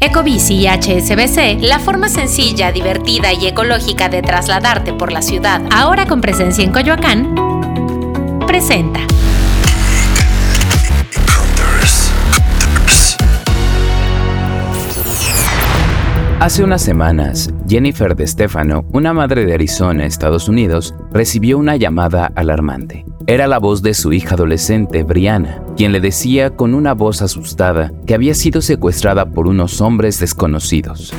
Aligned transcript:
Ecobici 0.00 0.54
y 0.54 0.68
HSBC, 0.68 1.60
la 1.60 1.80
forma 1.80 2.08
sencilla, 2.08 2.70
divertida 2.70 3.32
y 3.32 3.48
ecológica 3.48 4.08
de 4.08 4.22
trasladarte 4.22 4.92
por 4.92 5.10
la 5.10 5.22
ciudad, 5.22 5.60
ahora 5.72 6.06
con 6.06 6.20
presencia 6.20 6.62
en 6.62 6.70
Coyoacán, 6.70 7.34
presenta. 8.46 9.00
Hace 16.38 16.62
unas 16.62 16.82
semanas, 16.82 17.50
Jennifer 17.68 18.14
de 18.14 18.24
Stefano, 18.28 18.84
una 18.92 19.12
madre 19.12 19.44
de 19.44 19.54
Arizona, 19.54 20.06
Estados 20.06 20.48
Unidos, 20.48 20.94
recibió 21.10 21.58
una 21.58 21.74
llamada 21.74 22.30
alarmante. 22.36 23.04
Era 23.30 23.46
la 23.46 23.58
voz 23.58 23.82
de 23.82 23.92
su 23.92 24.14
hija 24.14 24.36
adolescente, 24.36 25.02
Brianna, 25.02 25.62
quien 25.76 25.92
le 25.92 26.00
decía 26.00 26.56
con 26.56 26.72
una 26.72 26.94
voz 26.94 27.20
asustada 27.20 27.92
que 28.06 28.14
había 28.14 28.32
sido 28.32 28.62
secuestrada 28.62 29.26
por 29.26 29.48
unos 29.48 29.82
hombres 29.82 30.18
desconocidos. 30.18 31.12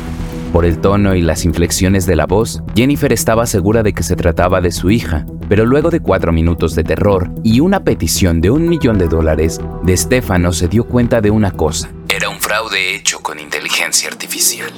Por 0.51 0.65
el 0.65 0.79
tono 0.79 1.13
y 1.13 1.21
las 1.21 1.45
inflexiones 1.45 2.07
de 2.07 2.15
la 2.15 2.25
voz, 2.25 2.63
Jennifer 2.75 3.13
estaba 3.13 3.45
segura 3.45 3.83
de 3.83 3.93
que 3.93 4.01
se 4.01 4.15
trataba 4.15 4.59
de 4.59 4.71
su 4.71 4.89
hija, 4.89 5.27
pero 5.49 5.67
luego 5.67 5.91
de 5.91 5.99
cuatro 5.99 6.31
minutos 6.31 6.73
de 6.73 6.83
terror 6.83 7.29
y 7.43 7.59
una 7.59 7.83
petición 7.83 8.41
de 8.41 8.49
un 8.49 8.67
millón 8.67 8.97
de 8.97 9.07
dólares, 9.07 9.61
de 9.83 9.95
Stefano 9.95 10.51
se 10.51 10.67
dio 10.67 10.85
cuenta 10.85 11.21
de 11.21 11.29
una 11.29 11.51
cosa. 11.51 11.91
Era 12.07 12.29
un 12.29 12.39
fraude 12.39 12.95
hecho 12.95 13.19
con 13.19 13.37
inteligencia 13.37 14.09
artificial. 14.09 14.71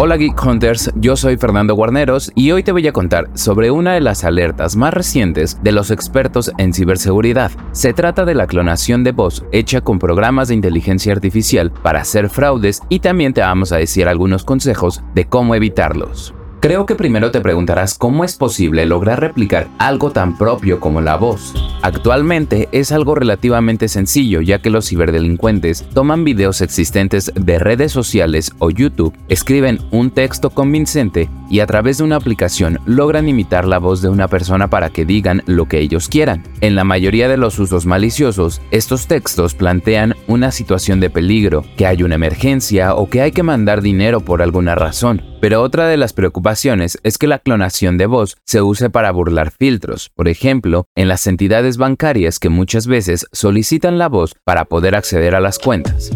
Hola 0.00 0.16
Geek 0.16 0.40
Hunters, 0.46 0.92
yo 0.94 1.16
soy 1.16 1.38
Fernando 1.38 1.74
Guarneros 1.74 2.30
y 2.36 2.52
hoy 2.52 2.62
te 2.62 2.70
voy 2.70 2.86
a 2.86 2.92
contar 2.92 3.30
sobre 3.34 3.72
una 3.72 3.94
de 3.94 4.00
las 4.00 4.22
alertas 4.22 4.76
más 4.76 4.94
recientes 4.94 5.58
de 5.60 5.72
los 5.72 5.90
expertos 5.90 6.52
en 6.56 6.72
ciberseguridad. 6.72 7.50
Se 7.72 7.92
trata 7.92 8.24
de 8.24 8.36
la 8.36 8.46
clonación 8.46 9.02
de 9.02 9.10
voz 9.10 9.44
hecha 9.50 9.80
con 9.80 9.98
programas 9.98 10.46
de 10.46 10.54
inteligencia 10.54 11.12
artificial 11.12 11.72
para 11.72 12.02
hacer 12.02 12.30
fraudes 12.30 12.80
y 12.88 13.00
también 13.00 13.34
te 13.34 13.40
vamos 13.40 13.72
a 13.72 13.78
decir 13.78 14.06
algunos 14.06 14.44
consejos 14.44 15.02
de 15.16 15.24
cómo 15.24 15.56
evitarlos. 15.56 16.32
Creo 16.60 16.86
que 16.86 16.94
primero 16.94 17.32
te 17.32 17.40
preguntarás 17.40 17.98
cómo 17.98 18.22
es 18.22 18.36
posible 18.36 18.86
lograr 18.86 19.18
replicar 19.18 19.66
algo 19.78 20.12
tan 20.12 20.38
propio 20.38 20.78
como 20.78 21.00
la 21.00 21.16
voz. 21.16 21.54
Actualmente 21.82 22.68
es 22.72 22.90
algo 22.90 23.14
relativamente 23.14 23.88
sencillo 23.88 24.40
ya 24.40 24.58
que 24.58 24.70
los 24.70 24.88
ciberdelincuentes 24.88 25.86
toman 25.94 26.24
videos 26.24 26.60
existentes 26.60 27.32
de 27.34 27.58
redes 27.58 27.92
sociales 27.92 28.52
o 28.58 28.70
YouTube, 28.70 29.16
escriben 29.28 29.78
un 29.90 30.10
texto 30.10 30.50
convincente 30.50 31.28
y 31.50 31.60
a 31.60 31.66
través 31.66 31.98
de 31.98 32.04
una 32.04 32.16
aplicación 32.16 32.80
logran 32.84 33.28
imitar 33.28 33.66
la 33.66 33.78
voz 33.78 34.02
de 34.02 34.08
una 34.08 34.28
persona 34.28 34.68
para 34.68 34.90
que 34.90 35.04
digan 35.04 35.42
lo 35.46 35.66
que 35.66 35.78
ellos 35.78 36.08
quieran. 36.08 36.42
En 36.60 36.74
la 36.74 36.84
mayoría 36.84 37.28
de 37.28 37.36
los 37.36 37.58
usos 37.58 37.86
maliciosos, 37.86 38.60
estos 38.70 39.06
textos 39.06 39.54
plantean 39.54 40.14
una 40.26 40.50
situación 40.50 41.00
de 41.00 41.10
peligro, 41.10 41.64
que 41.76 41.86
hay 41.86 42.02
una 42.02 42.16
emergencia 42.16 42.94
o 42.94 43.08
que 43.08 43.22
hay 43.22 43.32
que 43.32 43.42
mandar 43.42 43.82
dinero 43.82 44.20
por 44.20 44.42
alguna 44.42 44.74
razón. 44.74 45.22
Pero 45.40 45.62
otra 45.62 45.86
de 45.86 45.96
las 45.96 46.12
preocupaciones 46.12 46.98
es 47.04 47.16
que 47.16 47.28
la 47.28 47.38
clonación 47.38 47.96
de 47.96 48.06
voz 48.06 48.36
se 48.44 48.60
use 48.60 48.90
para 48.90 49.12
burlar 49.12 49.52
filtros, 49.52 50.10
por 50.14 50.28
ejemplo, 50.28 50.86
en 50.96 51.06
las 51.06 51.26
entidades 51.26 51.76
bancarias 51.76 52.38
que 52.38 52.48
muchas 52.48 52.86
veces 52.86 53.26
solicitan 53.32 53.98
la 53.98 54.08
voz 54.08 54.34
para 54.44 54.64
poder 54.64 54.96
acceder 54.96 55.34
a 55.34 55.40
las 55.40 55.58
cuentas. 55.58 56.10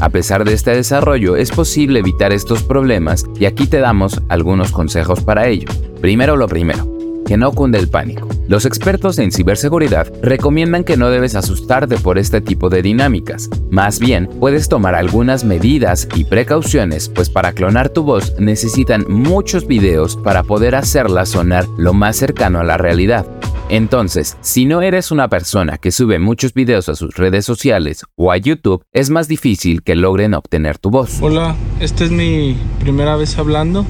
A 0.00 0.10
pesar 0.10 0.44
de 0.44 0.52
este 0.52 0.72
desarrollo, 0.72 1.36
es 1.36 1.50
posible 1.50 2.00
evitar 2.00 2.32
estos 2.32 2.62
problemas 2.62 3.24
y 3.38 3.46
aquí 3.46 3.66
te 3.66 3.78
damos 3.78 4.20
algunos 4.28 4.72
consejos 4.72 5.22
para 5.22 5.48
ello. 5.48 5.68
Primero 6.00 6.36
lo 6.36 6.46
primero, 6.46 6.93
que 7.24 7.36
no 7.36 7.52
cunde 7.52 7.78
el 7.78 7.88
pánico. 7.88 8.28
Los 8.48 8.66
expertos 8.66 9.18
en 9.18 9.32
ciberseguridad 9.32 10.12
recomiendan 10.22 10.84
que 10.84 10.96
no 10.96 11.10
debes 11.10 11.34
asustarte 11.34 11.96
por 11.96 12.18
este 12.18 12.40
tipo 12.40 12.68
de 12.68 12.82
dinámicas. 12.82 13.48
Más 13.70 13.98
bien, 13.98 14.28
puedes 14.40 14.68
tomar 14.68 14.94
algunas 14.94 15.44
medidas 15.44 16.08
y 16.14 16.24
precauciones, 16.24 17.08
pues 17.08 17.30
para 17.30 17.52
clonar 17.52 17.88
tu 17.88 18.02
voz 18.02 18.34
necesitan 18.38 19.04
muchos 19.08 19.66
videos 19.66 20.16
para 20.16 20.42
poder 20.42 20.74
hacerla 20.74 21.26
sonar 21.26 21.66
lo 21.78 21.94
más 21.94 22.16
cercano 22.16 22.60
a 22.60 22.64
la 22.64 22.76
realidad. 22.76 23.26
Entonces, 23.70 24.36
si 24.42 24.66
no 24.66 24.82
eres 24.82 25.10
una 25.10 25.28
persona 25.28 25.78
que 25.78 25.90
sube 25.90 26.18
muchos 26.18 26.52
videos 26.52 26.88
a 26.90 26.94
sus 26.94 27.16
redes 27.16 27.46
sociales 27.46 28.04
o 28.14 28.30
a 28.30 28.36
YouTube, 28.36 28.84
es 28.92 29.08
más 29.08 29.26
difícil 29.26 29.82
que 29.82 29.94
logren 29.94 30.34
obtener 30.34 30.78
tu 30.78 30.90
voz. 30.90 31.18
Hola, 31.22 31.56
esta 31.80 32.04
es 32.04 32.10
mi 32.10 32.56
primera 32.80 33.16
vez 33.16 33.38
hablando. 33.38 33.86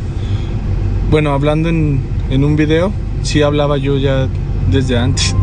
Bueno, 1.11 1.33
hablando 1.33 1.69
en, 1.69 2.01
en 2.31 2.45
un 2.45 2.55
video 2.57 2.93
sí 3.25 3.43
hablaba 3.43 3.77
yo 3.79 3.97
ya 3.99 4.29
desde 4.71 4.97
antes. 4.97 5.35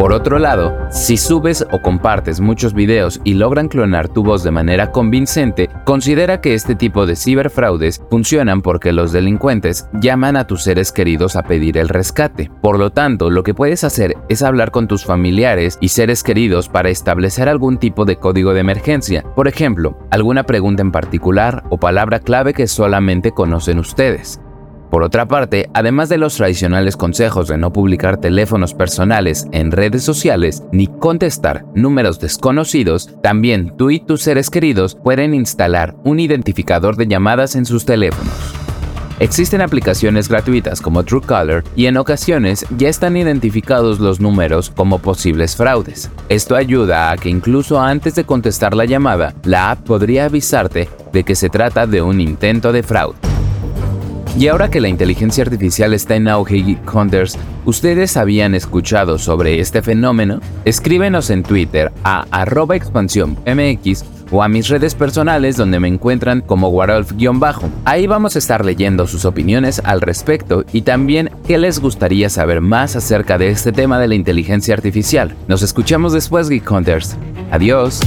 Por 0.00 0.14
otro 0.14 0.38
lado, 0.38 0.74
si 0.90 1.18
subes 1.18 1.66
o 1.72 1.82
compartes 1.82 2.40
muchos 2.40 2.72
videos 2.72 3.20
y 3.22 3.34
logran 3.34 3.68
clonar 3.68 4.08
tu 4.08 4.22
voz 4.22 4.42
de 4.42 4.50
manera 4.50 4.92
convincente, 4.92 5.68
considera 5.84 6.40
que 6.40 6.54
este 6.54 6.74
tipo 6.74 7.04
de 7.04 7.16
ciberfraudes 7.16 8.00
funcionan 8.08 8.62
porque 8.62 8.94
los 8.94 9.12
delincuentes 9.12 9.90
llaman 10.00 10.38
a 10.38 10.46
tus 10.46 10.62
seres 10.62 10.90
queridos 10.90 11.36
a 11.36 11.42
pedir 11.42 11.76
el 11.76 11.90
rescate. 11.90 12.50
Por 12.62 12.78
lo 12.78 12.88
tanto, 12.92 13.28
lo 13.28 13.42
que 13.42 13.52
puedes 13.52 13.84
hacer 13.84 14.16
es 14.30 14.42
hablar 14.42 14.70
con 14.70 14.88
tus 14.88 15.04
familiares 15.04 15.76
y 15.82 15.88
seres 15.88 16.22
queridos 16.22 16.70
para 16.70 16.88
establecer 16.88 17.50
algún 17.50 17.76
tipo 17.76 18.06
de 18.06 18.16
código 18.16 18.54
de 18.54 18.60
emergencia, 18.60 19.22
por 19.36 19.48
ejemplo, 19.48 19.98
alguna 20.10 20.44
pregunta 20.44 20.80
en 20.80 20.92
particular 20.92 21.64
o 21.68 21.76
palabra 21.76 22.20
clave 22.20 22.54
que 22.54 22.68
solamente 22.68 23.32
conocen 23.32 23.78
ustedes. 23.78 24.40
Por 24.90 25.04
otra 25.04 25.28
parte, 25.28 25.70
además 25.72 26.08
de 26.08 26.18
los 26.18 26.34
tradicionales 26.34 26.96
consejos 26.96 27.46
de 27.46 27.56
no 27.56 27.72
publicar 27.72 28.16
teléfonos 28.16 28.74
personales 28.74 29.46
en 29.52 29.70
redes 29.70 30.02
sociales 30.02 30.64
ni 30.72 30.88
contestar 30.88 31.64
números 31.76 32.18
desconocidos, 32.18 33.08
también 33.22 33.76
tú 33.76 33.90
y 33.90 34.00
tus 34.00 34.22
seres 34.22 34.50
queridos 34.50 34.96
pueden 34.96 35.32
instalar 35.32 35.94
un 36.02 36.18
identificador 36.18 36.96
de 36.96 37.06
llamadas 37.06 37.54
en 37.54 37.66
sus 37.66 37.84
teléfonos. 37.84 38.34
Existen 39.20 39.60
aplicaciones 39.60 40.28
gratuitas 40.28 40.80
como 40.80 41.04
Truecaller 41.04 41.62
y 41.76 41.86
en 41.86 41.98
ocasiones 41.98 42.66
ya 42.76 42.88
están 42.88 43.16
identificados 43.16 44.00
los 44.00 44.18
números 44.18 44.70
como 44.74 44.98
posibles 44.98 45.54
fraudes. 45.54 46.10
Esto 46.28 46.56
ayuda 46.56 47.12
a 47.12 47.16
que 47.16 47.28
incluso 47.28 47.78
antes 47.78 48.14
de 48.14 48.24
contestar 48.24 48.74
la 48.74 48.86
llamada, 48.86 49.34
la 49.44 49.72
app 49.72 49.86
podría 49.86 50.24
avisarte 50.24 50.88
de 51.12 51.22
que 51.22 51.36
se 51.36 51.50
trata 51.50 51.86
de 51.86 52.02
un 52.02 52.20
intento 52.20 52.72
de 52.72 52.82
fraude. 52.82 53.29
Y 54.38 54.46
ahora 54.48 54.70
que 54.70 54.80
la 54.80 54.88
inteligencia 54.88 55.42
artificial 55.42 55.92
está 55.92 56.14
en 56.14 56.28
auge 56.28 56.62
Geek 56.62 56.94
Hunters, 56.94 57.36
¿ustedes 57.64 58.16
habían 58.16 58.54
escuchado 58.54 59.18
sobre 59.18 59.60
este 59.60 59.82
fenómeno? 59.82 60.40
Escríbenos 60.64 61.30
en 61.30 61.42
Twitter 61.42 61.92
a 62.04 62.24
arroba 62.30 62.76
expansiónmx 62.76 64.04
o 64.30 64.42
a 64.42 64.48
mis 64.48 64.68
redes 64.68 64.94
personales 64.94 65.56
donde 65.56 65.80
me 65.80 65.88
encuentran 65.88 66.40
como 66.40 66.70
Warolf-bajo. 66.70 67.68
Ahí 67.84 68.06
vamos 68.06 68.36
a 68.36 68.38
estar 68.38 68.64
leyendo 68.64 69.08
sus 69.08 69.24
opiniones 69.24 69.82
al 69.84 70.00
respecto 70.00 70.64
y 70.72 70.82
también 70.82 71.30
qué 71.46 71.58
les 71.58 71.80
gustaría 71.80 72.30
saber 72.30 72.60
más 72.60 72.94
acerca 72.94 73.36
de 73.36 73.48
este 73.48 73.72
tema 73.72 73.98
de 73.98 74.08
la 74.08 74.14
inteligencia 74.14 74.74
artificial. 74.74 75.34
Nos 75.48 75.62
escuchamos 75.62 76.12
después, 76.12 76.48
Geek 76.48 76.70
Hunters. 76.70 77.16
Adiós. 77.50 78.00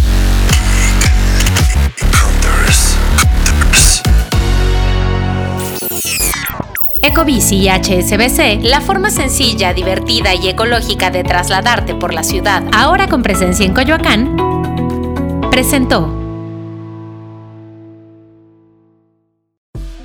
Ecobici 7.13 7.57
y 7.57 7.69
HSBC, 7.69 8.63
la 8.63 8.81
forma 8.81 9.11
sencilla, 9.11 9.71
divertida 9.71 10.33
y 10.33 10.47
ecológica 10.47 11.11
de 11.11 11.23
trasladarte 11.23 11.93
por 11.93 12.11
la 12.11 12.23
ciudad, 12.23 12.63
ahora 12.73 13.07
con 13.07 13.21
presencia 13.21 13.67
en 13.67 13.71
Coyoacán, 13.75 14.35
presentó. 15.51 16.11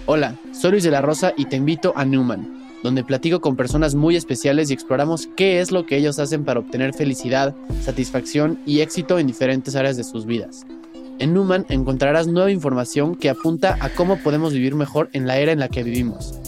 Hola, 0.05 0.35
soy 0.53 0.73
Luis 0.73 0.85
de 0.85 0.91
la 0.91 1.01
Rosa 1.01 1.33
y 1.35 1.47
te 1.47 1.57
invito 1.57 1.95
a 1.97 2.05
Newman, 2.05 2.69
donde 2.83 3.03
platico 3.03 3.41
con 3.41 3.57
personas 3.57 3.95
muy 3.95 4.15
especiales 4.15 4.69
y 4.69 4.75
exploramos 4.75 5.31
qué 5.35 5.61
es 5.61 5.71
lo 5.71 5.87
que 5.87 5.97
ellos 5.97 6.19
hacen 6.19 6.45
para 6.45 6.61
obtener 6.61 6.93
felicidad, 6.93 7.55
satisfacción 7.81 8.61
y 8.67 8.81
éxito 8.81 9.19
en 9.19 9.27
diferentes 9.27 9.75
áreas 9.77 9.97
de 9.97 10.05
sus 10.05 10.27
vidas. 10.27 10.67
En 11.19 11.33
Newman 11.33 11.65
encontrarás 11.71 12.27
nueva 12.27 12.51
información 12.51 13.15
que 13.15 13.31
apunta 13.31 13.79
a 13.81 13.89
cómo 13.89 14.19
podemos 14.19 14.53
vivir 14.53 14.75
mejor 14.75 15.09
en 15.15 15.27
la 15.27 15.39
era 15.39 15.53
en 15.53 15.61
la 15.61 15.69
que 15.69 15.83
vivimos 15.83 16.39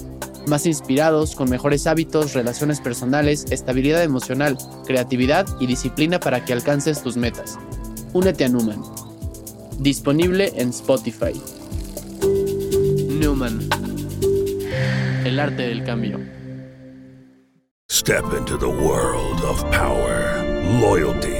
más 0.47 0.67
inspirados, 0.67 1.35
con 1.35 1.49
mejores 1.49 1.87
hábitos, 1.87 2.35
relaciones 2.35 2.81
personales, 2.81 3.47
estabilidad 3.51 4.03
emocional, 4.03 4.57
creatividad 4.87 5.47
y 5.61 5.67
disciplina 5.67 6.21
para 6.21 6.45
que 6.45 6.53
alcances 6.53 7.03
tus 7.03 7.17
metas. 7.17 7.59
Únete 8.13 8.45
a 8.45 8.49
Newman. 8.49 8.83
Disponible 9.79 10.53
en 10.57 10.71
Spotify. 10.71 11.41
Newman. 13.09 13.69
El 15.25 15.39
arte 15.39 15.63
del 15.63 15.85
cambio. 15.85 16.19
Step 17.91 18.25
into 18.39 18.57
the 18.57 18.67
world 18.67 19.45
of 19.45 19.63
power, 19.71 20.43
loyalty 20.81 21.40